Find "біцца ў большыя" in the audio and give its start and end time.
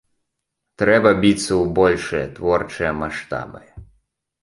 1.21-2.25